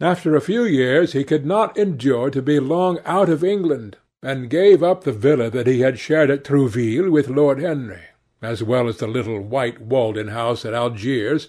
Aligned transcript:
After 0.00 0.36
a 0.36 0.42
few 0.42 0.64
years 0.64 1.12
he 1.12 1.24
could 1.24 1.46
not 1.46 1.76
endure 1.78 2.28
to 2.30 2.42
be 2.42 2.60
long 2.60 2.98
out 3.06 3.30
of 3.30 3.42
England, 3.42 3.96
and 4.22 4.50
gave 4.50 4.82
up 4.82 5.04
the 5.04 5.12
villa 5.12 5.48
that 5.48 5.66
he 5.66 5.80
had 5.80 5.98
shared 5.98 6.30
at 6.30 6.44
Trouville 6.44 7.10
with 7.10 7.30
Lord 7.30 7.60
Henry, 7.60 8.02
as 8.42 8.62
well 8.62 8.88
as 8.88 8.98
the 8.98 9.06
little 9.06 9.40
white 9.40 9.80
walled 9.80 10.18
in 10.18 10.28
house 10.28 10.66
at 10.66 10.74
Algiers, 10.74 11.48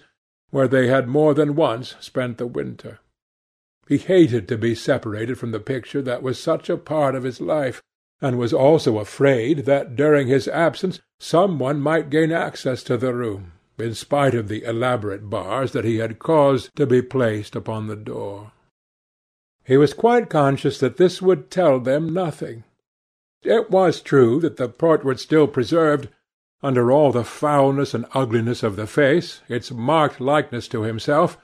where 0.49 0.67
they 0.67 0.87
had 0.87 1.09
more 1.09 1.33
than 1.33 1.55
once 1.55 1.95
spent 1.99 2.37
the 2.37 2.47
winter. 2.47 2.99
He 3.87 3.97
hated 3.97 4.47
to 4.47 4.57
be 4.57 4.75
separated 4.75 5.37
from 5.37 5.51
the 5.51 5.59
picture 5.59 6.01
that 6.01 6.23
was 6.23 6.39
such 6.39 6.69
a 6.69 6.77
part 6.77 7.15
of 7.15 7.23
his 7.23 7.41
life, 7.41 7.81
and 8.21 8.37
was 8.37 8.53
also 8.53 8.97
afraid 8.99 9.65
that 9.65 9.95
during 9.95 10.27
his 10.27 10.47
absence 10.47 11.01
some 11.19 11.59
one 11.59 11.81
might 11.81 12.09
gain 12.09 12.31
access 12.31 12.81
to 12.83 12.95
the 12.95 13.13
room, 13.13 13.51
in 13.77 13.93
spite 13.93 14.33
of 14.33 14.47
the 14.47 14.63
elaborate 14.63 15.29
bars 15.29 15.71
that 15.71 15.85
he 15.85 15.97
had 15.97 16.19
caused 16.19 16.75
to 16.75 16.85
be 16.85 17.01
placed 17.01 17.55
upon 17.55 17.87
the 17.87 17.95
door. 17.95 18.51
He 19.63 19.77
was 19.77 19.93
quite 19.93 20.29
conscious 20.29 20.79
that 20.79 20.97
this 20.97 21.21
would 21.21 21.51
tell 21.51 21.79
them 21.79 22.13
nothing. 22.13 22.63
It 23.43 23.69
was 23.69 24.01
true 24.01 24.39
that 24.39 24.57
the 24.57 24.69
portrait 24.69 25.19
still 25.19 25.47
preserved, 25.47 26.09
under 26.63 26.91
all 26.91 27.11
the 27.11 27.23
foulness 27.23 27.93
and 27.93 28.05
ugliness 28.13 28.63
of 28.63 28.75
the 28.75 28.87
face, 28.87 29.41
its 29.47 29.71
marked 29.71 30.19
likeness 30.19 30.67
to 30.69 30.81
himself, 30.81 31.37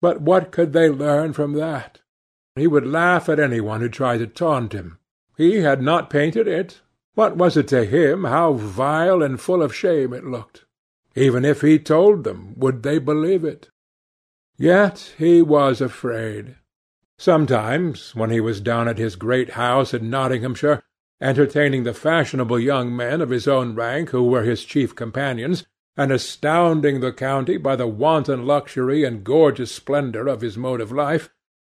but 0.00 0.20
what 0.20 0.50
could 0.50 0.72
they 0.72 0.88
learn 0.88 1.32
from 1.32 1.52
that? 1.52 2.00
He 2.56 2.66
would 2.66 2.86
laugh 2.86 3.28
at 3.28 3.38
any 3.38 3.60
one 3.60 3.80
who 3.80 3.88
tried 3.88 4.18
to 4.18 4.26
taunt 4.26 4.72
him. 4.72 4.98
He 5.36 5.58
had 5.58 5.80
not 5.80 6.10
painted 6.10 6.48
it. 6.48 6.80
What 7.14 7.36
was 7.36 7.56
it 7.56 7.68
to 7.68 7.84
him 7.84 8.24
how 8.24 8.54
vile 8.54 9.22
and 9.22 9.40
full 9.40 9.62
of 9.62 9.74
shame 9.74 10.12
it 10.12 10.24
looked? 10.24 10.61
Even 11.14 11.44
if 11.44 11.60
he 11.60 11.78
told 11.78 12.24
them, 12.24 12.54
would 12.56 12.82
they 12.82 12.98
believe 12.98 13.44
it? 13.44 13.68
Yet 14.56 15.14
he 15.18 15.42
was 15.42 15.80
afraid. 15.80 16.56
Sometimes, 17.18 18.14
when 18.14 18.30
he 18.30 18.40
was 18.40 18.60
down 18.60 18.88
at 18.88 18.98
his 18.98 19.16
great 19.16 19.50
house 19.50 19.92
in 19.92 20.10
Nottinghamshire, 20.10 20.82
entertaining 21.20 21.84
the 21.84 21.94
fashionable 21.94 22.58
young 22.58 22.94
men 22.94 23.20
of 23.20 23.30
his 23.30 23.46
own 23.46 23.74
rank 23.74 24.10
who 24.10 24.24
were 24.24 24.42
his 24.42 24.64
chief 24.64 24.94
companions, 24.96 25.64
and 25.96 26.10
astounding 26.10 27.00
the 27.00 27.12
county 27.12 27.56
by 27.58 27.76
the 27.76 27.86
wanton 27.86 28.46
luxury 28.46 29.04
and 29.04 29.24
gorgeous 29.24 29.70
splendour 29.70 30.26
of 30.26 30.40
his 30.40 30.56
mode 30.56 30.80
of 30.80 30.90
life, 30.90 31.30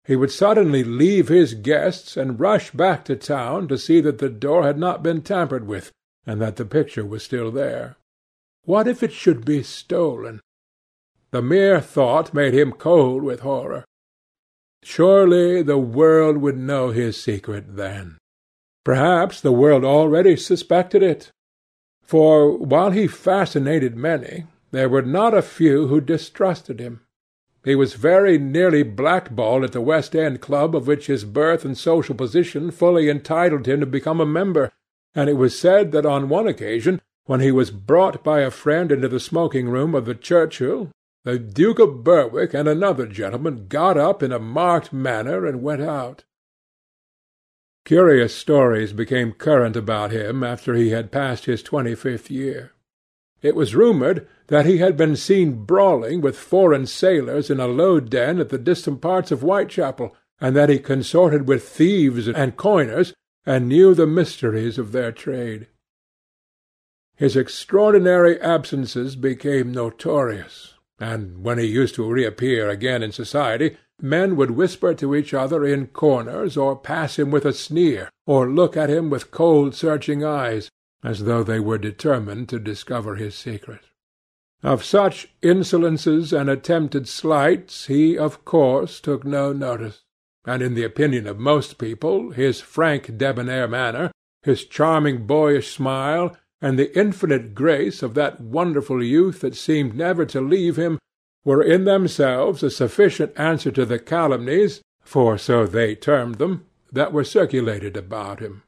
he 0.04 0.16
would 0.16 0.30
suddenly 0.30 0.84
leave 0.84 1.28
his 1.28 1.54
guests 1.54 2.16
and 2.16 2.40
rush 2.40 2.70
back 2.72 3.04
to 3.04 3.16
town 3.16 3.68
to 3.68 3.78
see 3.78 4.00
that 4.00 4.18
the 4.18 4.28
door 4.28 4.64
had 4.64 4.78
not 4.78 5.02
been 5.02 5.22
tampered 5.22 5.66
with, 5.66 5.92
and 6.26 6.40
that 6.40 6.56
the 6.56 6.64
picture 6.64 7.04
was 7.04 7.22
still 7.22 7.50
there. 7.50 7.96
What 8.64 8.86
if 8.86 9.02
it 9.02 9.12
should 9.12 9.44
be 9.44 9.62
stolen? 9.62 10.40
The 11.32 11.42
mere 11.42 11.80
thought 11.80 12.34
made 12.34 12.54
him 12.54 12.72
cold 12.72 13.22
with 13.22 13.40
horror. 13.40 13.84
Surely 14.82 15.62
the 15.62 15.78
world 15.78 16.38
would 16.38 16.56
know 16.56 16.90
his 16.90 17.20
secret 17.20 17.76
then. 17.76 18.18
Perhaps 18.84 19.40
the 19.40 19.52
world 19.52 19.84
already 19.84 20.36
suspected 20.36 21.02
it, 21.02 21.30
for, 22.02 22.58
while 22.58 22.90
he 22.90 23.06
fascinated 23.06 23.96
many, 23.96 24.44
there 24.70 24.88
were 24.88 25.02
not 25.02 25.34
a 25.34 25.42
few 25.42 25.86
who 25.86 26.00
distrusted 26.00 26.80
him. 26.80 27.00
He 27.64 27.74
was 27.74 27.94
very 27.94 28.38
nearly 28.38 28.82
blackballed 28.82 29.62
at 29.64 29.72
the 29.72 29.80
West 29.80 30.16
End 30.16 30.40
club 30.40 30.74
of 30.74 30.86
which 30.86 31.06
his 31.06 31.24
birth 31.24 31.64
and 31.64 31.78
social 31.78 32.14
position 32.14 32.70
fully 32.70 33.08
entitled 33.08 33.66
him 33.66 33.80
to 33.80 33.86
become 33.86 34.20
a 34.20 34.26
member, 34.26 34.72
and 35.14 35.30
it 35.30 35.34
was 35.34 35.58
said 35.58 35.92
that 35.92 36.04
on 36.04 36.28
one 36.28 36.48
occasion, 36.48 37.00
when 37.24 37.40
he 37.40 37.52
was 37.52 37.70
brought 37.70 38.24
by 38.24 38.40
a 38.40 38.50
friend 38.50 38.90
into 38.90 39.08
the 39.08 39.20
smoking-room 39.20 39.94
of 39.94 40.06
the 40.06 40.14
Churchill, 40.14 40.90
the 41.24 41.38
Duke 41.38 41.78
of 41.78 42.02
Berwick 42.02 42.52
and 42.52 42.68
another 42.68 43.06
gentleman 43.06 43.66
got 43.68 43.96
up 43.96 44.22
in 44.22 44.32
a 44.32 44.38
marked 44.38 44.92
manner 44.92 45.46
and 45.46 45.62
went 45.62 45.82
out. 45.82 46.24
Curious 47.84 48.34
stories 48.34 48.92
became 48.92 49.32
current 49.32 49.76
about 49.76 50.10
him 50.10 50.42
after 50.42 50.74
he 50.74 50.90
had 50.90 51.12
passed 51.12 51.46
his 51.46 51.62
twenty-fifth 51.62 52.30
year. 52.30 52.72
It 53.40 53.56
was 53.56 53.74
rumoured 53.74 54.28
that 54.46 54.66
he 54.66 54.78
had 54.78 54.96
been 54.96 55.16
seen 55.16 55.64
brawling 55.64 56.20
with 56.20 56.38
foreign 56.38 56.86
sailors 56.86 57.50
in 57.50 57.58
a 57.58 57.66
low 57.66 57.98
den 57.98 58.38
at 58.38 58.50
the 58.50 58.58
distant 58.58 59.00
parts 59.00 59.32
of 59.32 59.40
Whitechapel, 59.40 60.14
and 60.40 60.54
that 60.54 60.68
he 60.68 60.78
consorted 60.78 61.48
with 61.48 61.68
thieves 61.68 62.28
and 62.28 62.56
coiners, 62.56 63.14
and 63.44 63.68
knew 63.68 63.94
the 63.94 64.06
mysteries 64.06 64.78
of 64.78 64.92
their 64.92 65.10
trade. 65.10 65.66
His 67.16 67.36
extraordinary 67.36 68.40
absences 68.40 69.16
became 69.16 69.72
notorious, 69.72 70.74
and 70.98 71.44
when 71.44 71.58
he 71.58 71.66
used 71.66 71.94
to 71.96 72.10
reappear 72.10 72.68
again 72.68 73.02
in 73.02 73.12
society, 73.12 73.76
men 74.00 74.34
would 74.36 74.52
whisper 74.52 74.94
to 74.94 75.14
each 75.14 75.32
other 75.32 75.64
in 75.64 75.86
corners, 75.88 76.56
or 76.56 76.76
pass 76.76 77.18
him 77.18 77.30
with 77.30 77.44
a 77.44 77.52
sneer, 77.52 78.10
or 78.26 78.50
look 78.50 78.76
at 78.76 78.90
him 78.90 79.10
with 79.10 79.30
cold 79.30 79.74
searching 79.74 80.24
eyes, 80.24 80.70
as 81.04 81.24
though 81.24 81.42
they 81.42 81.60
were 81.60 81.78
determined 81.78 82.48
to 82.48 82.58
discover 82.58 83.16
his 83.16 83.34
secret. 83.34 83.80
Of 84.62 84.84
such 84.84 85.28
insolences 85.42 86.32
and 86.32 86.48
attempted 86.48 87.08
slights 87.08 87.86
he, 87.86 88.16
of 88.16 88.44
course, 88.44 89.00
took 89.00 89.24
no 89.24 89.52
notice, 89.52 90.02
and 90.44 90.62
in 90.62 90.74
the 90.74 90.84
opinion 90.84 91.26
of 91.26 91.38
most 91.38 91.78
people 91.78 92.30
his 92.30 92.60
frank 92.60 93.18
debonair 93.18 93.66
manner, 93.66 94.12
his 94.42 94.64
charming 94.64 95.26
boyish 95.26 95.74
smile, 95.74 96.36
and 96.62 96.78
the 96.78 96.96
infinite 96.96 97.54
grace 97.54 98.02
of 98.02 98.14
that 98.14 98.40
wonderful 98.40 99.02
youth 99.02 99.40
that 99.40 99.56
seemed 99.56 99.94
never 99.94 100.24
to 100.24 100.40
leave 100.40 100.76
him 100.76 100.98
were 101.44 101.62
in 101.62 101.84
themselves 101.84 102.62
a 102.62 102.70
sufficient 102.70 103.32
answer 103.36 103.72
to 103.72 103.84
the 103.84 103.98
calumnies, 103.98 104.80
for 105.02 105.36
so 105.36 105.66
they 105.66 105.96
termed 105.96 106.36
them, 106.36 106.64
that 106.92 107.12
were 107.12 107.24
circulated 107.24 107.96
about 107.96 108.38
him. 108.38 108.62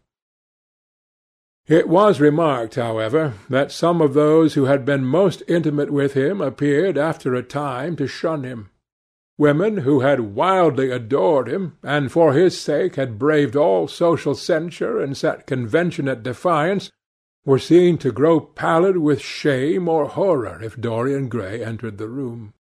It 1.68 1.88
was 1.88 2.20
remarked, 2.20 2.74
however, 2.74 3.34
that 3.48 3.72
some 3.72 4.02
of 4.02 4.12
those 4.12 4.54
who 4.54 4.64
had 4.64 4.84
been 4.84 5.04
most 5.04 5.42
intimate 5.46 5.90
with 5.90 6.14
him 6.14 6.40
appeared 6.40 6.98
after 6.98 7.34
a 7.34 7.42
time 7.42 7.96
to 7.96 8.08
shun 8.08 8.42
him. 8.42 8.70
Women 9.38 9.78
who 9.78 10.00
had 10.00 10.34
wildly 10.34 10.90
adored 10.90 11.48
him, 11.48 11.78
and 11.82 12.10
for 12.12 12.32
his 12.32 12.60
sake 12.60 12.96
had 12.96 13.18
braved 13.18 13.56
all 13.56 13.88
social 13.88 14.34
censure 14.34 15.00
and 15.00 15.16
set 15.16 15.46
convention 15.46 16.08
at 16.08 16.22
defiance, 16.22 16.90
were 17.44 17.58
seen 17.58 17.98
to 17.98 18.10
grow 18.10 18.40
pallid 18.40 18.96
with 18.96 19.20
shame 19.20 19.88
or 19.88 20.06
horror 20.06 20.60
if 20.62 20.80
Dorian 20.80 21.28
Gray 21.28 21.62
entered 21.62 21.98
the 21.98 22.08
room. 22.08 22.54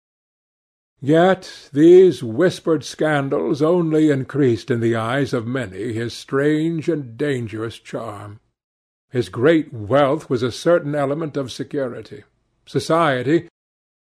Yet 1.00 1.70
these 1.72 2.22
whispered 2.22 2.84
scandals 2.84 3.62
only 3.62 4.10
increased 4.10 4.70
in 4.70 4.80
the 4.80 4.96
eyes 4.96 5.32
of 5.32 5.46
many 5.46 5.92
his 5.92 6.12
strange 6.12 6.88
and 6.88 7.16
dangerous 7.16 7.78
charm. 7.78 8.40
His 9.10 9.28
great 9.28 9.72
wealth 9.72 10.28
was 10.28 10.42
a 10.42 10.52
certain 10.52 10.94
element 10.94 11.36
of 11.36 11.50
security. 11.50 12.24
Society, 12.66 13.48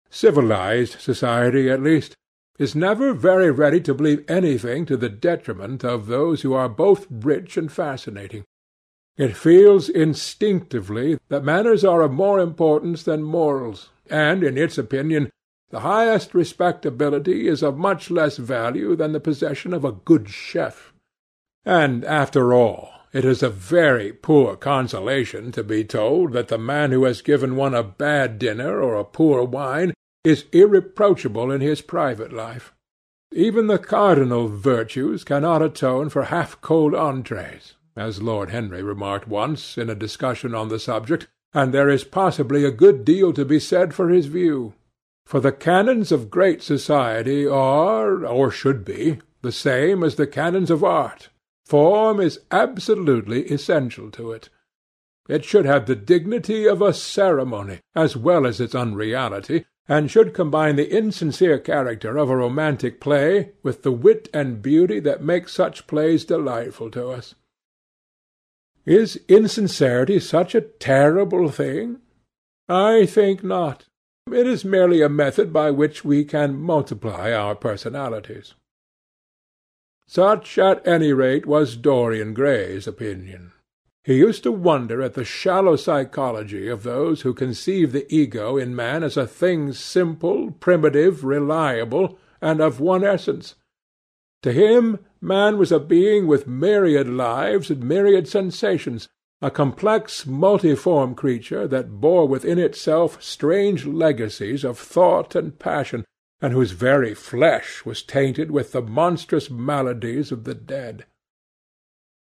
civilized 0.09 0.99
society 0.99 1.69
at 1.69 1.83
least, 1.83 2.15
is 2.57 2.75
never 2.75 3.13
very 3.13 3.51
ready 3.51 3.81
to 3.81 3.93
believe 3.93 4.23
anything 4.29 4.85
to 4.85 4.95
the 4.95 5.09
detriment 5.09 5.83
of 5.83 6.07
those 6.07 6.41
who 6.41 6.53
are 6.53 6.69
both 6.69 7.05
rich 7.09 7.57
and 7.57 7.71
fascinating. 7.71 8.45
It 9.17 9.37
feels 9.37 9.87
instinctively 9.87 11.17
that 11.29 11.43
manners 11.43 11.85
are 11.85 12.01
of 12.01 12.11
more 12.11 12.39
importance 12.39 13.03
than 13.03 13.23
morals, 13.23 13.89
and, 14.09 14.43
in 14.43 14.57
its 14.57 14.77
opinion, 14.77 15.29
the 15.69 15.79
highest 15.79 16.33
respectability 16.33 17.47
is 17.47 17.63
of 17.63 17.77
much 17.77 18.11
less 18.11 18.37
value 18.37 18.95
than 18.95 19.13
the 19.13 19.19
possession 19.19 19.73
of 19.73 19.85
a 19.85 19.93
good 19.93 20.29
chef. 20.29 20.93
And, 21.63 22.03
after 22.03 22.53
all, 22.53 22.89
it 23.13 23.23
is 23.23 23.41
a 23.41 23.49
very 23.49 24.11
poor 24.11 24.57
consolation 24.57 25.53
to 25.53 25.63
be 25.63 25.85
told 25.85 26.33
that 26.33 26.49
the 26.49 26.57
man 26.57 26.91
who 26.91 27.05
has 27.05 27.21
given 27.21 27.55
one 27.55 27.73
a 27.73 27.83
bad 27.83 28.37
dinner 28.37 28.81
or 28.81 28.95
a 28.95 29.05
poor 29.05 29.43
wine 29.43 29.93
is 30.25 30.45
irreproachable 30.51 31.51
in 31.51 31.61
his 31.61 31.81
private 31.81 32.33
life. 32.33 32.73
Even 33.31 33.67
the 33.67 33.79
cardinal 33.79 34.49
virtues 34.49 35.23
cannot 35.23 35.61
atone 35.61 36.09
for 36.09 36.23
half-cold 36.23 36.93
entrees, 36.93 37.75
as 37.95 38.21
Lord 38.21 38.49
Henry 38.49 38.83
remarked 38.83 39.27
once 39.27 39.77
in 39.77 39.89
a 39.89 39.95
discussion 39.95 40.53
on 40.53 40.69
the 40.69 40.79
subject, 40.79 41.27
and 41.53 41.73
there 41.73 41.89
is 41.89 42.03
possibly 42.03 42.65
a 42.65 42.71
good 42.71 43.05
deal 43.05 43.33
to 43.33 43.45
be 43.45 43.59
said 43.59 43.93
for 43.93 44.09
his 44.09 44.25
view 44.25 44.73
for 45.25 45.39
the 45.39 45.51
canons 45.51 46.11
of 46.11 46.29
great 46.29 46.61
society 46.61 47.47
are, 47.47 48.25
or 48.25 48.51
should 48.51 48.85
be, 48.85 49.19
the 49.41 49.51
same 49.51 50.03
as 50.03 50.15
the 50.15 50.27
canons 50.27 50.69
of 50.69 50.83
art. 50.83 51.29
Form 51.65 52.19
is 52.19 52.41
absolutely 52.51 53.43
essential 53.45 54.11
to 54.11 54.31
it. 54.31 54.49
It 55.27 55.43
should 55.43 55.65
have 55.65 55.87
the 55.87 55.95
dignity 55.95 56.67
of 56.67 56.81
a 56.81 56.93
ceremony, 56.93 57.79
as 57.95 58.15
well 58.15 58.45
as 58.45 58.61
its 58.61 58.75
unreality, 58.75 59.65
and 59.87 60.11
should 60.11 60.35
combine 60.35 60.75
the 60.75 60.95
insincere 60.95 61.57
character 61.57 62.17
of 62.17 62.29
a 62.29 62.37
romantic 62.37 63.01
play 63.01 63.53
with 63.63 63.81
the 63.81 63.91
wit 63.91 64.29
and 64.31 64.61
beauty 64.61 64.99
that 64.99 65.23
make 65.23 65.49
such 65.49 65.87
plays 65.87 66.23
delightful 66.23 66.91
to 66.91 67.09
us. 67.09 67.33
Is 68.85 69.19
insincerity 69.27 70.19
such 70.19 70.53
a 70.53 70.61
terrible 70.61 71.49
thing? 71.49 72.01
I 72.69 73.05
think 73.05 73.43
not. 73.43 73.85
It 74.31 74.45
is 74.45 74.63
merely 74.63 75.01
a 75.01 75.09
method 75.09 75.51
by 75.51 75.71
which 75.71 76.05
we 76.05 76.23
can 76.23 76.55
multiply 76.59 77.31
our 77.31 77.55
personalities. 77.55 78.53
Such, 80.07 80.59
at 80.59 80.85
any 80.87 81.13
rate, 81.13 81.47
was 81.47 81.75
Dorian 81.75 82.33
Gray's 82.35 82.85
opinion. 82.85 83.53
He 84.03 84.17
used 84.17 84.43
to 84.43 84.51
wonder 84.51 85.01
at 85.01 85.15
the 85.15 85.25
shallow 85.25 85.75
psychology 85.75 86.67
of 86.67 86.83
those 86.83 87.21
who 87.21 87.33
conceive 87.33 87.91
the 87.91 88.05
ego 88.13 88.55
in 88.55 88.75
man 88.75 89.03
as 89.03 89.17
a 89.17 89.25
thing 89.25 89.73
simple, 89.73 90.51
primitive, 90.51 91.23
reliable, 91.23 92.19
and 92.39 92.61
of 92.61 92.79
one 92.79 93.03
essence. 93.03 93.55
To 94.45 94.53
him 94.53 94.99
man 95.21 95.57
was 95.57 95.71
a 95.71 95.79
being 95.79 96.27
with 96.27 96.45
myriad 96.45 97.09
lives 97.09 97.71
and 97.71 97.83
myriad 97.83 98.27
sensations, 98.27 99.09
a 99.41 99.49
complex 99.49 100.27
multiform 100.27 101.15
creature 101.15 101.67
that 101.67 101.99
bore 101.99 102.27
within 102.27 102.59
itself 102.59 103.23
strange 103.23 103.87
legacies 103.87 104.63
of 104.63 104.77
thought 104.77 105.33
and 105.33 105.57
passion, 105.57 106.05
and 106.41 106.53
whose 106.53 106.73
very 106.73 107.15
flesh 107.15 107.85
was 107.85 108.03
tainted 108.03 108.51
with 108.51 108.71
the 108.71 108.83
monstrous 108.83 109.49
maladies 109.49 110.31
of 110.31 110.43
the 110.43 110.53
dead. 110.53 111.07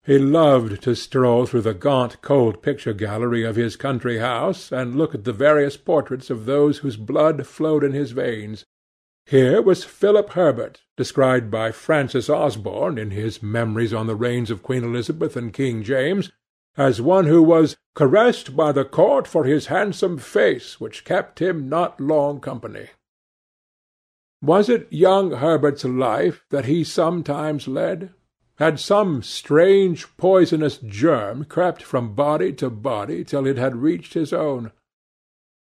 He 0.04 0.20
loved 0.20 0.84
to 0.84 0.94
stroll 0.94 1.48
through 1.48 1.62
the 1.62 1.74
gaunt 1.74 2.22
cold 2.22 2.62
picture 2.62 2.94
gallery 2.94 3.44
of 3.44 3.56
his 3.56 3.76
country 3.76 4.20
house, 4.20 4.72
and 4.72 4.96
look 4.96 5.16
at 5.16 5.24
the 5.24 5.34
various 5.34 5.76
portraits 5.76 6.30
of 6.30 6.46
those 6.46 6.78
whose 6.78 6.98
blood 6.98 7.48
flowed 7.48 7.84
in 7.84 7.94
his 7.94 8.12
veins. 8.12 8.64
Here 9.32 9.62
was 9.62 9.86
Philip 9.86 10.32
Herbert, 10.32 10.82
described 10.98 11.50
by 11.50 11.72
Francis 11.72 12.30
Osborne, 12.30 12.98
in 12.98 13.12
his 13.12 13.42
Memories 13.42 13.94
on 13.94 14.06
the 14.06 14.16
Reigns 14.18 14.52
of 14.52 14.62
Queen 14.62 14.84
Elizabeth 14.84 15.38
and 15.38 15.54
King 15.54 15.84
James, 15.84 16.34
as 16.76 17.00
one 17.00 17.28
who 17.28 17.42
was 17.42 17.78
caressed 17.96 18.58
by 18.58 18.74
the 18.74 18.84
court 18.84 19.26
for 19.26 19.46
his 19.46 19.68
handsome 19.68 20.18
face, 20.18 20.82
which 20.82 21.06
kept 21.06 21.40
him 21.40 21.70
not 21.70 22.02
long 22.02 22.42
company. 22.42 22.90
Was 24.42 24.68
it 24.68 24.92
young 24.92 25.32
Herbert's 25.32 25.86
life 25.86 26.44
that 26.50 26.66
he 26.66 26.84
sometimes 26.84 27.70
led? 27.70 28.14
Had 28.58 28.82
some 28.82 29.24
strange 29.24 30.18
poisonous 30.18 30.78
germ 30.80 31.46
crept 31.46 31.84
from 31.84 32.16
body 32.16 32.52
to 32.56 32.70
body 32.70 33.24
till 33.24 33.48
it 33.48 33.56
had 33.56 33.78
reached 33.78 34.14
his 34.14 34.34
own? 34.34 34.74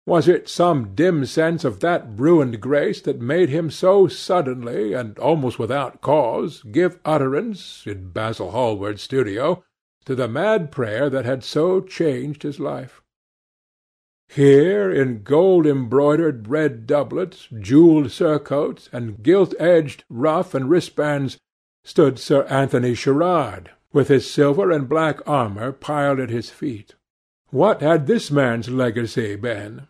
Was 0.08 0.28
it 0.28 0.48
some 0.48 0.94
dim 0.94 1.26
sense 1.26 1.64
of 1.64 1.80
that 1.80 2.06
ruined 2.08 2.62
grace 2.62 3.02
that 3.02 3.20
made 3.20 3.50
him 3.50 3.72
so 3.72 4.08
suddenly, 4.08 4.94
and 4.94 5.18
almost 5.18 5.58
without 5.58 6.02
cause, 6.02 6.62
give 6.72 7.00
utterance, 7.04 7.88
in 7.88 8.10
Basil 8.10 8.52
Hallward's 8.52 9.02
studio, 9.02 9.64
to 10.06 10.14
the 10.14 10.28
mad 10.28 10.72
prayer 10.72 11.10
that 11.10 11.26
had 11.26 11.44
so 11.44 11.82
changed 11.82 12.44
his 12.44 12.60
life? 12.60 13.02
Here, 14.28 14.92
in 14.92 15.24
gold-embroidered 15.24 16.50
red 16.50 16.86
doublets, 16.86 17.48
jewelled 17.60 18.12
surcoat, 18.12 18.90
and 18.92 19.24
gilt-edged 19.24 20.04
ruff 20.08 20.54
and 20.54 20.70
wristbands, 20.70 21.40
stood 21.84 22.20
Sir 22.20 22.44
Anthony 22.44 22.94
Sherard, 22.94 23.72
with 23.92 24.10
his 24.10 24.30
silver 24.30 24.70
and 24.70 24.88
black 24.88 25.20
armour 25.28 25.72
piled 25.72 26.20
at 26.20 26.30
his 26.30 26.52
feet. 26.52 26.94
What 27.50 27.82
had 27.82 28.06
this 28.06 28.30
man's 28.30 28.70
legacy 28.70 29.36
been? 29.36 29.88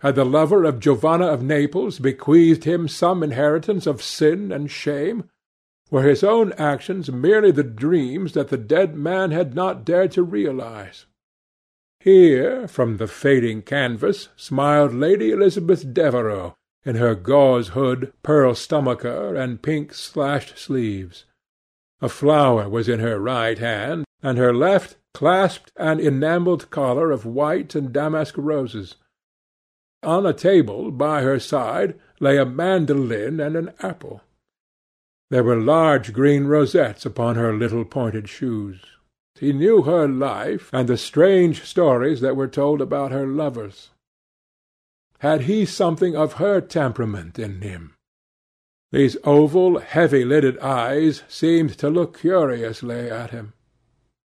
Had 0.00 0.14
the 0.14 0.24
lover 0.24 0.64
of 0.64 0.78
Giovanna 0.78 1.26
of 1.26 1.42
Naples 1.42 1.98
bequeathed 1.98 2.64
him 2.64 2.86
some 2.86 3.22
inheritance 3.22 3.86
of 3.86 4.02
sin 4.02 4.52
and 4.52 4.70
shame? 4.70 5.30
Were 5.90 6.02
his 6.02 6.22
own 6.22 6.52
actions 6.54 7.10
merely 7.10 7.50
the 7.50 7.62
dreams 7.62 8.32
that 8.32 8.48
the 8.48 8.58
dead 8.58 8.94
man 8.94 9.30
had 9.30 9.54
not 9.54 9.84
dared 9.84 10.12
to 10.12 10.22
realize? 10.22 11.06
Here, 12.00 12.68
from 12.68 12.98
the 12.98 13.08
fading 13.08 13.62
canvas, 13.62 14.28
smiled 14.36 14.92
Lady 14.92 15.30
Elizabeth 15.30 15.94
Devereux, 15.94 16.54
in 16.84 16.96
her 16.96 17.14
gauze 17.14 17.68
hood, 17.68 18.12
pearl 18.22 18.54
stomacher, 18.54 19.34
and 19.34 19.62
pink 19.62 19.94
slashed 19.94 20.58
sleeves. 20.58 21.24
A 22.00 22.08
flower 22.08 22.68
was 22.68 22.88
in 22.88 23.00
her 23.00 23.18
right 23.18 23.58
hand, 23.58 24.04
and 24.22 24.36
her 24.38 24.54
left 24.54 24.98
clasped 25.14 25.72
an 25.76 25.98
enamelled 25.98 26.70
collar 26.70 27.10
of 27.10 27.24
white 27.24 27.74
and 27.74 27.92
damask 27.92 28.34
roses. 28.36 28.96
On 30.06 30.24
a 30.24 30.32
table 30.32 30.92
by 30.92 31.22
her 31.22 31.40
side 31.40 31.98
lay 32.20 32.38
a 32.38 32.46
mandolin 32.46 33.40
and 33.40 33.56
an 33.56 33.72
apple. 33.80 34.22
There 35.30 35.42
were 35.42 35.56
large 35.56 36.12
green 36.12 36.46
rosettes 36.46 37.04
upon 37.04 37.34
her 37.34 37.52
little 37.52 37.84
pointed 37.84 38.28
shoes. 38.28 38.80
He 39.34 39.52
knew 39.52 39.82
her 39.82 40.06
life, 40.06 40.70
and 40.72 40.88
the 40.88 40.96
strange 40.96 41.64
stories 41.64 42.20
that 42.20 42.36
were 42.36 42.46
told 42.46 42.80
about 42.80 43.10
her 43.10 43.26
lovers. 43.26 43.90
Had 45.18 45.42
he 45.42 45.64
something 45.64 46.14
of 46.14 46.34
her 46.34 46.60
temperament 46.60 47.36
in 47.36 47.60
him? 47.60 47.96
These 48.92 49.16
oval, 49.24 49.80
heavy-lidded 49.80 50.56
eyes 50.60 51.24
seemed 51.26 51.76
to 51.78 51.90
look 51.90 52.20
curiously 52.20 53.10
at 53.10 53.30
him. 53.30 53.54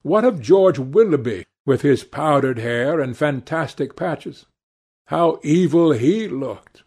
What 0.00 0.24
of 0.24 0.40
George 0.40 0.78
Willoughby, 0.78 1.44
with 1.66 1.82
his 1.82 2.02
powdered 2.02 2.58
hair 2.58 2.98
and 2.98 3.14
fantastic 3.14 3.94
patches? 3.94 4.46
How 5.06 5.38
evil 5.42 5.92
he 5.92 6.26
looked! 6.26 6.82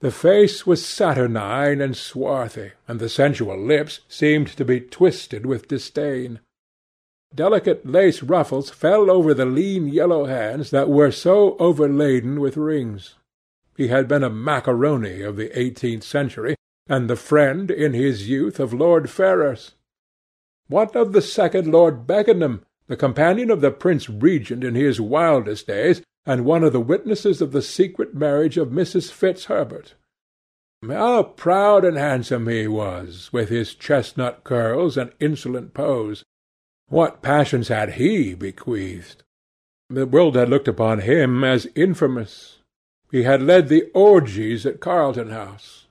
The 0.00 0.10
face 0.10 0.66
was 0.66 0.84
saturnine 0.84 1.82
and 1.82 1.94
swarthy, 1.94 2.72
and 2.88 2.98
the 2.98 3.10
sensual 3.10 3.58
lips 3.58 4.00
seemed 4.08 4.48
to 4.56 4.64
be 4.64 4.80
twisted 4.80 5.44
with 5.44 5.68
disdain. 5.68 6.40
Delicate 7.34 7.84
lace 7.84 8.22
ruffles 8.22 8.70
fell 8.70 9.10
over 9.10 9.34
the 9.34 9.44
lean 9.44 9.88
yellow 9.88 10.24
hands 10.24 10.70
that 10.70 10.88
were 10.88 11.10
so 11.10 11.56
overladen 11.58 12.40
with 12.40 12.56
rings. 12.56 13.16
He 13.76 13.88
had 13.88 14.08
been 14.08 14.24
a 14.24 14.30
macaroni 14.30 15.20
of 15.20 15.36
the 15.36 15.56
eighteenth 15.58 16.02
century, 16.02 16.56
and 16.88 17.08
the 17.08 17.16
friend 17.16 17.70
in 17.70 17.92
his 17.92 18.28
youth 18.28 18.58
of 18.58 18.72
Lord 18.72 19.10
Ferrars. 19.10 19.72
What 20.66 20.96
of 20.96 21.12
the 21.12 21.22
second 21.22 21.70
Lord 21.70 22.06
Beckenham, 22.06 22.64
the 22.86 22.96
companion 22.96 23.50
of 23.50 23.60
the 23.60 23.70
Prince 23.70 24.08
Regent 24.08 24.64
in 24.64 24.74
his 24.74 25.00
wildest 25.00 25.66
days, 25.66 26.02
and 26.26 26.44
one 26.44 26.62
of 26.62 26.72
the 26.72 26.80
witnesses 26.80 27.40
of 27.40 27.52
the 27.52 27.62
secret 27.62 28.14
marriage 28.14 28.56
of 28.56 28.68
Mrs. 28.68 29.10
Fitzherbert? 29.10 29.94
How 30.86 31.22
proud 31.22 31.84
and 31.84 31.96
handsome 31.96 32.48
he 32.48 32.66
was, 32.66 33.30
with 33.32 33.48
his 33.48 33.74
chestnut 33.74 34.44
curls 34.44 34.96
and 34.96 35.12
insolent 35.20 35.74
pose! 35.74 36.24
What 36.88 37.22
passions 37.22 37.68
had 37.68 37.94
he 37.94 38.34
bequeathed? 38.34 39.22
The 39.88 40.06
world 40.06 40.36
had 40.36 40.48
looked 40.48 40.68
upon 40.68 41.00
him 41.00 41.44
as 41.44 41.68
infamous. 41.74 42.58
He 43.10 43.24
had 43.24 43.42
led 43.42 43.68
the 43.68 43.90
orgies 43.92 44.64
at 44.64 44.80
Carlton 44.80 45.30
House. 45.30 45.86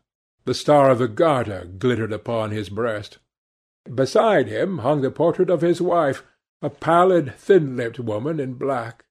The 0.45 0.53
star 0.53 0.89
of 0.89 0.99
the 0.99 1.07
Garter 1.07 1.65
glittered 1.77 2.13
upon 2.13 2.51
his 2.51 2.69
breast. 2.69 3.19
Beside 3.93 4.47
him 4.47 4.79
hung 4.79 5.01
the 5.01 5.11
portrait 5.11 5.49
of 5.49 5.61
his 5.61 5.81
wife, 5.81 6.23
a 6.61 6.69
pallid, 6.69 7.35
thin-lipped 7.35 7.99
woman 7.99 8.39
in 8.39 8.53
black. 8.53 9.05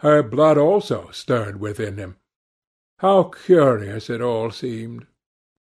Her 0.00 0.22
blood 0.22 0.58
also 0.58 1.08
stirred 1.10 1.58
within 1.58 1.96
him. 1.96 2.16
How 2.98 3.24
curious 3.24 4.10
it 4.10 4.20
all 4.20 4.50
seemed! 4.50 5.06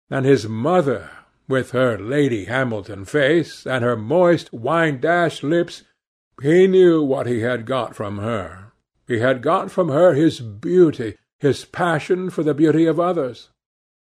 And 0.09 0.25
his 0.25 0.47
mother, 0.47 1.09
with 1.47 1.71
her 1.71 1.97
Lady 1.97 2.45
Hamilton 2.45 3.05
face, 3.05 3.65
and 3.65 3.83
her 3.83 3.95
moist, 3.95 4.51
wine-dashed 4.53 5.43
lips, 5.43 5.83
he 6.41 6.67
knew 6.67 7.01
what 7.03 7.27
he 7.27 7.41
had 7.41 7.65
got 7.65 7.95
from 7.95 8.17
her. 8.17 8.71
He 9.07 9.19
had 9.19 9.41
got 9.41 9.71
from 9.71 9.89
her 9.89 10.13
his 10.13 10.39
beauty, 10.39 11.17
his 11.39 11.65
passion 11.65 12.29
for 12.29 12.43
the 12.43 12.53
beauty 12.53 12.85
of 12.85 12.99
others. 12.99 13.49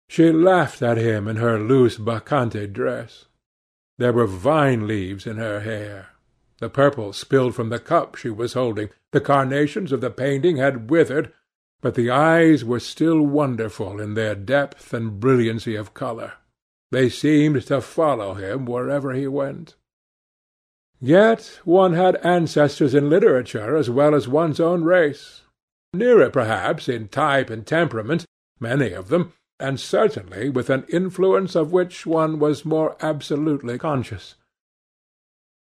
She 0.10 0.32
laughed 0.32 0.82
at 0.82 0.98
him 0.98 1.28
in 1.28 1.36
her 1.36 1.60
loose 1.60 1.98
bacchante 1.98 2.68
dress. 2.68 3.26
There 3.98 4.14
were 4.14 4.28
vine 4.28 4.88
leaves 4.88 5.28
in 5.28 5.38
her 5.38 5.62
hair. 5.62 6.10
The 6.60 6.70
purple 6.70 7.14
spilled 7.14 7.56
from 7.56 7.70
the 7.70 7.80
cup 7.80 8.16
she 8.16 8.30
was 8.30 8.54
holding. 8.54 8.90
The 9.12 9.22
carnations 9.22 9.92
of 9.92 10.02
the 10.02 10.10
painting 10.10 10.58
had 10.58 10.90
withered, 10.90 11.32
but 11.82 11.96
the 11.96 12.10
eyes 12.10 12.66
were 12.66 12.80
still 12.80 13.22
wonderful 13.22 14.00
in 14.00 14.16
their 14.16 14.36
depth 14.36 14.94
and 14.94 15.20
brilliancy 15.20 15.76
of 15.76 15.94
colour. 15.94 16.34
They 16.92 17.10
seemed 17.10 17.62
to 17.68 17.82
follow 17.82 18.34
him 18.34 18.66
wherever 18.66 19.14
he 19.14 19.28
went. 19.28 19.76
Yet 21.00 21.60
one 21.64 21.94
had 21.94 22.16
ancestors 22.26 22.96
in 22.96 23.10
literature 23.10 23.76
as 23.76 23.90
well 23.90 24.16
as 24.16 24.28
one's 24.28 24.60
own 24.60 24.84
race 24.84 25.44
nearer 25.94 26.30
perhaps 26.30 26.90
in 26.90 27.08
type 27.08 27.50
and 27.50 27.66
temperament, 27.66 28.26
many 28.60 28.92
of 28.94 29.10
them, 29.10 29.34
and 29.60 29.80
certainly 29.80 30.50
with 30.50 30.70
an 30.70 30.86
influence 30.90 31.56
of 31.56 31.72
which 31.72 32.06
one 32.06 32.40
was 32.40 32.66
more 32.66 32.96
absolutely 33.02 33.78
conscious. 33.78 34.36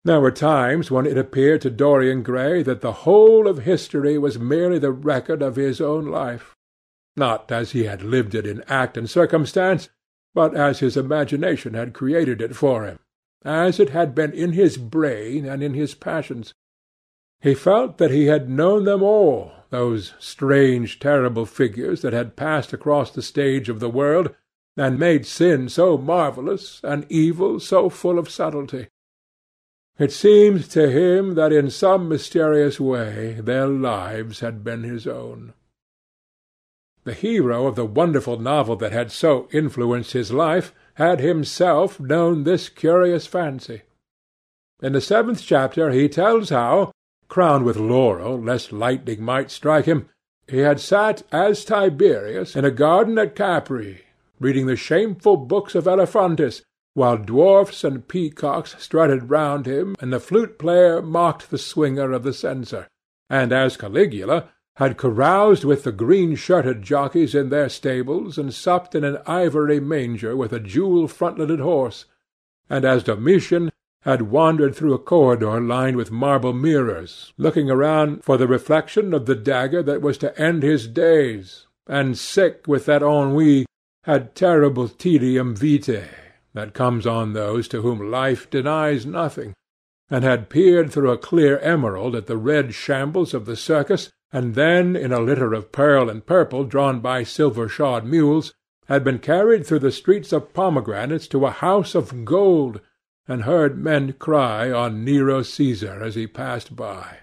There 0.03 0.19
were 0.19 0.31
times 0.31 0.89
when 0.89 1.05
it 1.05 1.17
appeared 1.17 1.61
to 1.61 1.69
Dorian 1.69 2.23
Gray 2.23 2.63
that 2.63 2.81
the 2.81 2.91
whole 2.91 3.47
of 3.47 3.59
history 3.59 4.17
was 4.17 4.39
merely 4.39 4.79
the 4.79 4.91
record 4.91 5.43
of 5.43 5.57
his 5.57 5.79
own 5.79 6.07
life, 6.07 6.55
not 7.15 7.51
as 7.51 7.71
he 7.71 7.83
had 7.83 8.01
lived 8.01 8.33
it 8.33 8.47
in 8.47 8.63
act 8.67 8.97
and 8.97 9.07
circumstance, 9.07 9.89
but 10.33 10.55
as 10.55 10.79
his 10.79 10.97
imagination 10.97 11.75
had 11.75 11.93
created 11.93 12.41
it 12.41 12.55
for 12.55 12.83
him, 12.83 12.97
as 13.45 13.79
it 13.79 13.89
had 13.89 14.15
been 14.15 14.31
in 14.33 14.53
his 14.53 14.77
brain 14.77 15.45
and 15.45 15.61
in 15.61 15.75
his 15.75 15.93
passions. 15.93 16.55
He 17.39 17.53
felt 17.53 17.99
that 17.99 18.09
he 18.11 18.25
had 18.25 18.49
known 18.49 18.85
them 18.85 19.03
all, 19.03 19.51
those 19.69 20.15
strange, 20.17 20.99
terrible 20.99 21.45
figures 21.45 22.01
that 22.01 22.13
had 22.13 22.35
passed 22.35 22.73
across 22.73 23.11
the 23.11 23.21
stage 23.21 23.69
of 23.69 23.79
the 23.79 23.89
world, 23.89 24.33
and 24.75 24.97
made 24.97 25.27
sin 25.27 25.69
so 25.69 25.95
marvellous, 25.95 26.81
and 26.83 27.05
evil 27.07 27.59
so 27.59 27.87
full 27.87 28.17
of 28.17 28.31
subtlety. 28.31 28.87
It 30.01 30.11
seemed 30.11 30.63
to 30.71 30.89
him 30.89 31.35
that 31.35 31.53
in 31.53 31.69
some 31.69 32.09
mysterious 32.09 32.79
way 32.79 33.33
their 33.39 33.67
lives 33.67 34.39
had 34.39 34.63
been 34.63 34.81
his 34.81 35.05
own. 35.05 35.53
The 37.03 37.13
hero 37.13 37.67
of 37.67 37.75
the 37.75 37.85
wonderful 37.85 38.39
novel 38.39 38.75
that 38.77 38.93
had 38.93 39.11
so 39.11 39.47
influenced 39.51 40.13
his 40.13 40.33
life 40.33 40.73
had 40.95 41.19
himself 41.19 41.99
known 41.99 42.45
this 42.45 42.67
curious 42.67 43.27
fancy. 43.27 43.83
In 44.81 44.93
the 44.93 45.01
seventh 45.01 45.43
chapter 45.43 45.91
he 45.91 46.09
tells 46.09 46.49
how, 46.49 46.91
crowned 47.27 47.63
with 47.63 47.77
laurel 47.77 48.41
lest 48.41 48.71
lightning 48.71 49.21
might 49.21 49.51
strike 49.51 49.85
him, 49.85 50.09
he 50.47 50.61
had 50.61 50.79
sat 50.79 51.21
as 51.31 51.63
Tiberius 51.63 52.55
in 52.55 52.65
a 52.65 52.71
garden 52.71 53.19
at 53.19 53.35
Capri, 53.35 54.05
reading 54.39 54.65
the 54.65 54.75
shameful 54.75 55.37
books 55.37 55.75
of 55.75 55.85
Elephantis, 55.85 56.63
while 56.93 57.17
dwarfs 57.17 57.83
and 57.83 58.07
peacocks 58.07 58.75
strutted 58.77 59.29
round 59.29 59.65
him 59.65 59.95
and 59.99 60.11
the 60.11 60.19
flute-player 60.19 61.01
mocked 61.01 61.49
the 61.49 61.57
swinger 61.57 62.11
of 62.11 62.23
the 62.23 62.33
censer, 62.33 62.87
and 63.29 63.53
as 63.53 63.77
Caligula 63.77 64.49
had 64.75 64.97
caroused 64.97 65.63
with 65.63 65.83
the 65.83 65.91
green-shirted 65.91 66.81
jockeys 66.81 67.33
in 67.33 67.49
their 67.49 67.69
stables 67.69 68.37
and 68.37 68.53
supped 68.53 68.95
in 68.95 69.03
an 69.03 69.17
ivory 69.25 69.79
manger 69.79 70.35
with 70.35 70.51
a 70.51 70.59
jewel-frontleted 70.59 71.59
horse, 71.59 72.05
and 72.69 72.83
as 72.83 73.03
Domitian 73.03 73.71
had 74.01 74.23
wandered 74.23 74.75
through 74.75 74.93
a 74.93 74.99
corridor 74.99 75.61
lined 75.61 75.95
with 75.95 76.09
marble 76.09 76.53
mirrors, 76.53 77.33
looking 77.37 77.69
around 77.69 78.23
for 78.23 78.37
the 78.37 78.47
reflection 78.47 79.13
of 79.13 79.27
the 79.27 79.35
dagger 79.35 79.83
that 79.83 80.01
was 80.01 80.17
to 80.17 80.37
end 80.41 80.63
his 80.63 80.87
days, 80.87 81.67
and 81.87 82.17
sick 82.17 82.63
with 82.67 82.85
that 82.85 83.03
ennui 83.03 83.65
had 84.03 84.33
terrible 84.33 84.89
tedium 84.89 85.55
vitae 85.55 86.20
that 86.53 86.73
comes 86.73 87.07
on 87.07 87.33
those 87.33 87.67
to 87.67 87.81
whom 87.81 88.11
life 88.11 88.49
denies 88.49 89.05
nothing, 89.05 89.53
and 90.09 90.23
had 90.23 90.49
peered 90.49 90.91
through 90.91 91.09
a 91.09 91.17
clear 91.17 91.57
emerald 91.59 92.15
at 92.15 92.27
the 92.27 92.37
red 92.37 92.73
shambles 92.73 93.33
of 93.33 93.45
the 93.45 93.55
circus, 93.55 94.11
and 94.33 94.55
then, 94.55 94.95
in 94.95 95.13
a 95.13 95.19
litter 95.21 95.53
of 95.53 95.71
pearl 95.71 96.09
and 96.09 96.25
purple 96.25 96.63
drawn 96.63 96.99
by 96.99 97.23
silver-shod 97.23 98.05
mules, 98.05 98.53
had 98.87 99.03
been 99.03 99.19
carried 99.19 99.65
through 99.65 99.79
the 99.79 99.91
streets 99.91 100.33
of 100.33 100.53
pomegranates 100.53 101.27
to 101.27 101.45
a 101.45 101.51
house 101.51 101.95
of 101.95 102.25
gold, 102.25 102.81
and 103.27 103.43
heard 103.43 103.77
men 103.77 104.11
cry 104.13 104.69
on 104.69 105.05
Nero 105.05 105.41
Caesar 105.41 106.03
as 106.03 106.15
he 106.15 106.27
passed 106.27 106.75
by; 106.75 107.19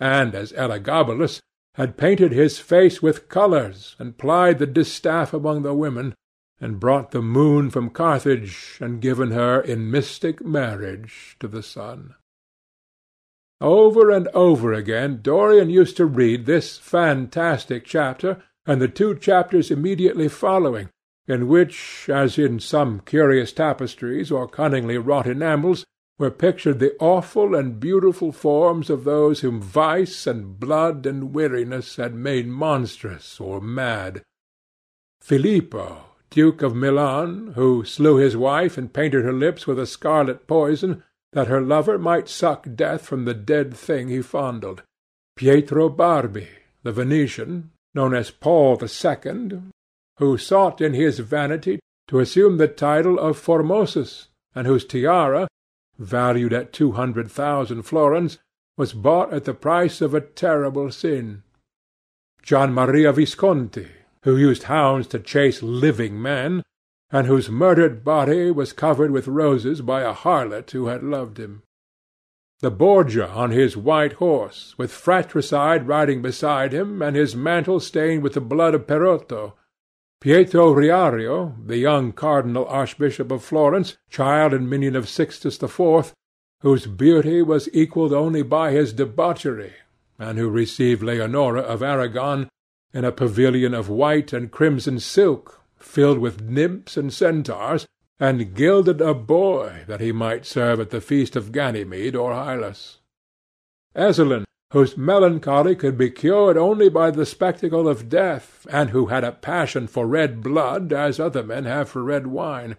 and 0.00 0.34
as 0.34 0.52
Elagabalus 0.52 1.42
had 1.74 1.98
painted 1.98 2.32
his 2.32 2.58
face 2.58 3.02
with 3.02 3.28
colours, 3.28 3.96
and 3.98 4.16
plied 4.16 4.58
the 4.58 4.66
distaff 4.66 5.34
among 5.34 5.62
the 5.62 5.74
women, 5.74 6.14
and 6.60 6.80
brought 6.80 7.10
the 7.10 7.22
moon 7.22 7.70
from 7.70 7.90
Carthage, 7.90 8.78
and 8.80 9.00
given 9.00 9.30
her 9.30 9.60
in 9.60 9.90
mystic 9.90 10.44
marriage 10.44 11.36
to 11.40 11.48
the 11.48 11.62
sun. 11.62 12.14
Over 13.60 14.10
and 14.10 14.28
over 14.28 14.72
again 14.72 15.20
Dorian 15.22 15.70
used 15.70 15.96
to 15.96 16.06
read 16.06 16.46
this 16.46 16.78
fantastic 16.78 17.84
chapter, 17.84 18.42
and 18.66 18.80
the 18.80 18.88
two 18.88 19.16
chapters 19.16 19.70
immediately 19.70 20.28
following, 20.28 20.88
in 21.26 21.48
which, 21.48 22.08
as 22.08 22.38
in 22.38 22.60
some 22.60 23.00
curious 23.00 23.52
tapestries 23.52 24.30
or 24.30 24.48
cunningly 24.48 24.98
wrought 24.98 25.26
enamels, 25.26 25.84
were 26.18 26.30
pictured 26.30 26.78
the 26.78 26.96
awful 26.98 27.54
and 27.54 27.78
beautiful 27.78 28.32
forms 28.32 28.88
of 28.88 29.04
those 29.04 29.40
whom 29.40 29.60
vice 29.60 30.26
and 30.26 30.58
blood 30.58 31.04
and 31.04 31.34
weariness 31.34 31.96
had 31.96 32.14
made 32.14 32.46
monstrous 32.46 33.38
or 33.38 33.60
mad. 33.60 34.22
Filippo, 35.20 36.05
Duke 36.30 36.62
of 36.62 36.74
Milan, 36.74 37.52
who 37.54 37.84
slew 37.84 38.16
his 38.16 38.36
wife 38.36 38.76
and 38.76 38.92
painted 38.92 39.24
her 39.24 39.32
lips 39.32 39.66
with 39.66 39.78
a 39.78 39.86
scarlet 39.86 40.46
poison, 40.46 41.02
that 41.32 41.48
her 41.48 41.60
lover 41.60 41.98
might 41.98 42.28
suck 42.28 42.66
death 42.74 43.02
from 43.06 43.24
the 43.24 43.34
dead 43.34 43.74
thing 43.74 44.08
he 44.08 44.22
fondled. 44.22 44.82
Pietro 45.36 45.88
Barbo, 45.88 46.46
the 46.82 46.92
Venetian, 46.92 47.70
known 47.94 48.14
as 48.14 48.30
Paul 48.30 48.76
the 48.76 48.88
Second, 48.88 49.70
who 50.18 50.38
sought 50.38 50.80
in 50.80 50.94
his 50.94 51.18
vanity 51.18 51.78
to 52.08 52.20
assume 52.20 52.56
the 52.56 52.68
title 52.68 53.18
of 53.18 53.38
Formosus, 53.38 54.28
and 54.54 54.66
whose 54.66 54.84
tiara, 54.84 55.48
valued 55.98 56.52
at 56.52 56.72
two 56.72 56.92
hundred 56.92 57.30
thousand 57.30 57.82
florins, 57.82 58.38
was 58.76 58.92
bought 58.92 59.32
at 59.32 59.44
the 59.44 59.54
price 59.54 60.00
of 60.00 60.14
a 60.14 60.20
terrible 60.20 60.90
sin. 60.90 61.42
Gian 62.42 62.72
Maria 62.72 63.12
Visconti, 63.12 63.88
who 64.26 64.36
used 64.36 64.64
hounds 64.64 65.06
to 65.06 65.20
chase 65.20 65.62
living 65.62 66.20
men, 66.20 66.60
and 67.12 67.28
whose 67.28 67.48
murdered 67.48 68.02
body 68.02 68.50
was 68.50 68.72
covered 68.72 69.12
with 69.12 69.28
roses 69.28 69.80
by 69.80 70.02
a 70.02 70.12
harlot 70.12 70.68
who 70.72 70.88
had 70.88 71.00
loved 71.00 71.38
him. 71.38 71.62
The 72.58 72.72
Borgia 72.72 73.28
on 73.28 73.52
his 73.52 73.76
white 73.76 74.14
horse, 74.14 74.74
with 74.76 74.90
fratricide 74.90 75.86
riding 75.86 76.22
beside 76.22 76.72
him, 76.72 77.02
and 77.02 77.14
his 77.14 77.36
mantle 77.36 77.78
stained 77.78 78.24
with 78.24 78.32
the 78.32 78.40
blood 78.40 78.74
of 78.74 78.88
Perotto. 78.88 79.54
Pietro 80.20 80.74
Riario, 80.74 81.54
the 81.64 81.78
young 81.78 82.10
cardinal 82.10 82.66
archbishop 82.66 83.30
of 83.30 83.44
Florence, 83.44 83.96
child 84.10 84.52
and 84.52 84.68
minion 84.68 84.96
of 84.96 85.08
Sixtus 85.08 85.56
the 85.56 85.68
Fourth, 85.68 86.14
whose 86.62 86.86
beauty 86.86 87.42
was 87.42 87.68
equalled 87.72 88.12
only 88.12 88.42
by 88.42 88.72
his 88.72 88.92
debauchery, 88.92 89.74
and 90.18 90.36
who 90.36 90.50
received 90.50 91.04
Leonora 91.04 91.60
of 91.60 91.80
Aragon 91.80 92.48
in 92.92 93.04
a 93.04 93.12
pavilion 93.12 93.74
of 93.74 93.88
white 93.88 94.32
and 94.32 94.50
crimson 94.50 94.98
silk, 94.98 95.60
filled 95.78 96.18
with 96.18 96.40
nymphs 96.40 96.96
and 96.96 97.12
centaurs, 97.12 97.86
and 98.18 98.54
gilded 98.54 99.00
a 99.00 99.12
boy 99.12 99.84
that 99.86 100.00
he 100.00 100.12
might 100.12 100.46
serve 100.46 100.80
at 100.80 100.90
the 100.90 101.00
feast 101.00 101.36
of 101.36 101.52
Ganymede 101.52 102.16
or 102.16 102.32
Hylas. 102.32 102.98
Ezzelin, 103.94 104.44
whose 104.72 104.96
melancholy 104.96 105.76
could 105.76 105.96
be 105.96 106.10
cured 106.10 106.56
only 106.56 106.88
by 106.88 107.10
the 107.10 107.26
spectacle 107.26 107.88
of 107.88 108.08
death, 108.08 108.66
and 108.70 108.90
who 108.90 109.06
had 109.06 109.24
a 109.24 109.32
passion 109.32 109.86
for 109.86 110.06
red 110.06 110.42
blood 110.42 110.92
as 110.92 111.20
other 111.20 111.42
men 111.42 111.64
have 111.64 111.88
for 111.88 112.02
red 112.02 112.26
wine; 112.26 112.76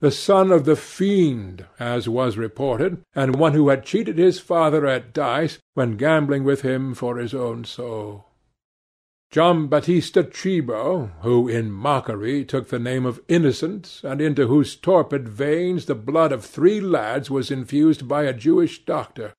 the 0.00 0.10
son 0.10 0.50
of 0.52 0.64
the 0.64 0.76
fiend, 0.76 1.64
as 1.78 2.08
was 2.08 2.36
reported, 2.36 3.02
and 3.14 3.36
one 3.36 3.52
who 3.52 3.68
had 3.68 3.84
cheated 3.84 4.18
his 4.18 4.38
father 4.38 4.86
at 4.86 5.12
dice 5.12 5.58
when 5.74 5.96
gambling 5.96 6.44
with 6.44 6.62
him 6.62 6.94
for 6.94 7.16
his 7.16 7.32
own 7.32 7.64
soul. 7.64 8.26
Giambattista 9.34 10.32
Cibo, 10.32 11.10
who 11.22 11.48
in 11.48 11.72
mockery 11.72 12.44
took 12.44 12.68
the 12.68 12.78
name 12.78 13.04
of 13.04 13.20
Innocent, 13.26 14.00
and 14.04 14.20
into 14.20 14.46
whose 14.46 14.76
torpid 14.76 15.28
veins 15.28 15.86
the 15.86 15.96
blood 15.96 16.30
of 16.30 16.44
three 16.44 16.80
lads 16.80 17.32
was 17.32 17.50
infused 17.50 18.06
by 18.06 18.22
a 18.22 18.32
Jewish 18.32 18.84
doctor. 18.84 19.34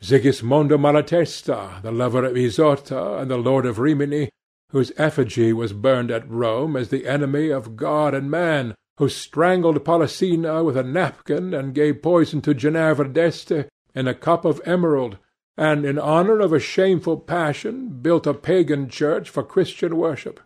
Sigismondo 0.00 0.78
Malatesta, 0.78 1.82
the 1.82 1.92
lover 1.92 2.24
of 2.24 2.34
Isotta 2.34 3.20
and 3.20 3.30
the 3.30 3.36
lord 3.36 3.66
of 3.66 3.78
Rimini, 3.78 4.30
whose 4.70 4.90
effigy 4.96 5.52
was 5.52 5.74
burned 5.74 6.10
at 6.10 6.26
Rome 6.26 6.74
as 6.74 6.88
the 6.88 7.06
enemy 7.06 7.50
of 7.50 7.76
God 7.76 8.14
and 8.14 8.30
man, 8.30 8.74
who 8.96 9.10
strangled 9.10 9.84
Polyssena 9.84 10.64
with 10.64 10.78
a 10.78 10.82
napkin 10.82 11.52
and 11.52 11.74
gave 11.74 12.00
poison 12.00 12.40
to 12.40 12.54
Ginevra 12.54 13.12
d'Este 13.12 13.68
in 13.94 14.08
a 14.08 14.14
cup 14.14 14.46
of 14.46 14.62
emerald, 14.64 15.18
and 15.58 15.84
in 15.84 15.98
honour 15.98 16.38
of 16.38 16.52
a 16.52 16.60
shameful 16.60 17.16
passion 17.16 17.88
built 18.00 18.28
a 18.28 18.32
pagan 18.32 18.88
church 18.88 19.28
for 19.28 19.42
Christian 19.42 19.96
worship. 19.96 20.38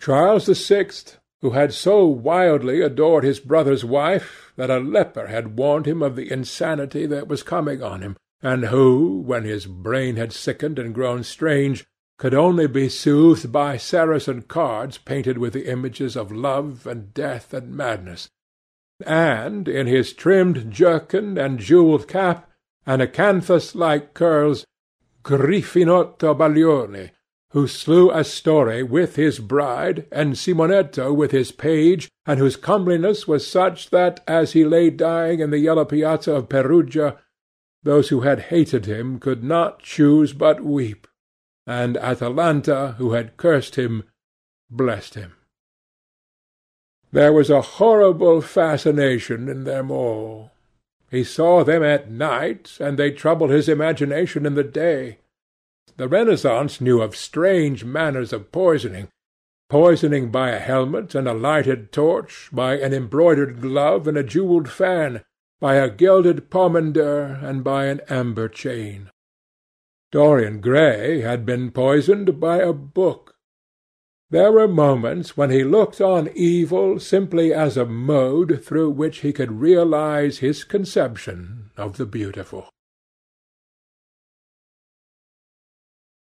Charles 0.00 0.46
the 0.46 0.54
Sixth, 0.54 1.18
who 1.42 1.50
had 1.50 1.74
so 1.74 2.06
wildly 2.06 2.80
adored 2.80 3.24
his 3.24 3.40
brother's 3.40 3.84
wife 3.84 4.52
that 4.56 4.70
a 4.70 4.78
leper 4.78 5.26
had 5.26 5.58
warned 5.58 5.86
him 5.86 6.02
of 6.02 6.16
the 6.16 6.32
insanity 6.32 7.04
that 7.04 7.28
was 7.28 7.42
coming 7.42 7.82
on 7.82 8.00
him, 8.00 8.16
and 8.40 8.64
who, 8.66 9.20
when 9.20 9.44
his 9.44 9.66
brain 9.66 10.16
had 10.16 10.32
sickened 10.32 10.78
and 10.78 10.94
grown 10.94 11.22
strange, 11.22 11.84
could 12.16 12.32
only 12.32 12.66
be 12.66 12.88
soothed 12.88 13.52
by 13.52 13.76
Saracen 13.76 14.42
cards 14.42 14.96
painted 14.96 15.36
with 15.36 15.52
the 15.52 15.70
images 15.70 16.16
of 16.16 16.32
love 16.32 16.86
and 16.86 17.12
death 17.12 17.52
and 17.52 17.76
madness, 17.76 18.30
and, 19.04 19.68
in 19.68 19.86
his 19.86 20.14
trimmed 20.14 20.70
jerkin 20.70 21.36
and 21.36 21.58
jewelled 21.58 22.08
cap, 22.08 22.48
and 22.86 23.02
acanthus-like 23.02 24.14
curls, 24.14 24.64
Grifonetto 25.22 26.34
Baglioni, 26.36 27.10
who 27.50 27.66
slew 27.66 28.10
Astorre 28.10 28.88
with 28.88 29.16
his 29.16 29.38
bride, 29.38 30.06
and 30.10 30.34
Simonetto 30.34 31.14
with 31.14 31.30
his 31.32 31.52
page, 31.52 32.08
and 32.24 32.38
whose 32.38 32.56
comeliness 32.56 33.28
was 33.28 33.46
such 33.46 33.90
that, 33.90 34.20
as 34.26 34.52
he 34.52 34.64
lay 34.64 34.90
dying 34.90 35.40
in 35.40 35.50
the 35.50 35.58
yellow 35.58 35.84
piazza 35.84 36.32
of 36.32 36.48
Perugia, 36.48 37.18
those 37.82 38.08
who 38.08 38.20
had 38.20 38.40
hated 38.42 38.86
him 38.86 39.18
could 39.18 39.44
not 39.44 39.82
choose 39.82 40.32
but 40.32 40.62
weep, 40.62 41.06
and 41.66 41.96
Atalanta, 41.98 42.94
who 42.98 43.12
had 43.12 43.36
cursed 43.36 43.74
him, 43.74 44.04
blessed 44.70 45.14
him. 45.14 45.34
There 47.12 47.32
was 47.32 47.50
a 47.50 47.60
horrible 47.60 48.40
fascination 48.40 49.48
in 49.48 49.64
them 49.64 49.90
all. 49.90 50.51
He 51.12 51.24
saw 51.24 51.62
them 51.62 51.82
at 51.82 52.10
night, 52.10 52.78
and 52.80 52.98
they 52.98 53.10
troubled 53.10 53.50
his 53.50 53.68
imagination 53.68 54.46
in 54.46 54.54
the 54.54 54.64
day. 54.64 55.18
The 55.98 56.08
Renaissance 56.08 56.80
knew 56.80 57.02
of 57.02 57.14
strange 57.14 57.84
manners 57.84 58.32
of 58.32 58.50
poisoning, 58.50 59.08
poisoning 59.68 60.30
by 60.30 60.52
a 60.52 60.58
helmet 60.58 61.14
and 61.14 61.28
a 61.28 61.34
lighted 61.34 61.92
torch, 61.92 62.48
by 62.50 62.78
an 62.78 62.94
embroidered 62.94 63.60
glove 63.60 64.08
and 64.08 64.16
a 64.16 64.22
jewelled 64.22 64.70
fan, 64.70 65.22
by 65.60 65.74
a 65.74 65.90
gilded 65.90 66.48
pomander 66.48 67.38
and 67.42 67.62
by 67.62 67.86
an 67.86 68.00
amber 68.08 68.48
chain. 68.48 69.10
Dorian 70.12 70.62
Gray 70.62 71.20
had 71.20 71.44
been 71.44 71.72
poisoned 71.72 72.40
by 72.40 72.60
a 72.60 72.72
book. 72.72 73.31
There 74.32 74.50
were 74.50 74.66
moments 74.66 75.36
when 75.36 75.50
he 75.50 75.62
looked 75.62 76.00
on 76.00 76.30
evil 76.34 76.98
simply 76.98 77.52
as 77.52 77.76
a 77.76 77.84
mode 77.84 78.64
through 78.64 78.88
which 78.92 79.18
he 79.18 79.30
could 79.30 79.60
realize 79.60 80.38
his 80.38 80.64
conception 80.64 81.68
of 81.76 81.98
the 81.98 82.06
beautiful. 82.06 82.70